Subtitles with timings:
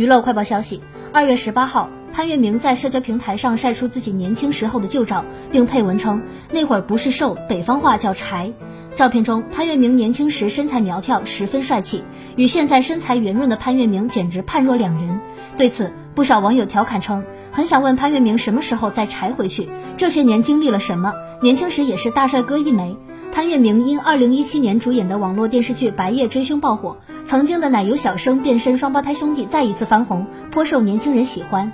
[0.00, 0.80] 娱乐快报消息：
[1.12, 8.50] 二月十八号，潘粤明在社交平台上晒出自己年轻时候的旧照，并配文称那会儿不是瘦，北方话叫柴。
[8.96, 12.02] 照片中，潘粤明年轻时身材苗条，十分帅气，
[12.36, 15.20] 与现在身材圆润的潘粤明简直判若两人。
[15.58, 17.22] 对此，不少网友调侃称，
[17.52, 21.12] 很想问潘粤明什么时候再柴回去，这些年经历了什么？
[21.42, 22.96] 年轻时也是大帅哥一枚。
[23.32, 26.96] 潘粤明因二零一七年主演的网络电视剧《白夜追凶》爆火，
[27.30, 31.70] 曾经的奶油小生变身双胞胎兄弟再一次翻红，颇受年轻人喜欢。